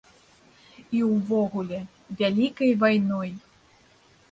[0.99, 1.79] І ўвогуле,
[2.23, 3.31] вялікай вайной.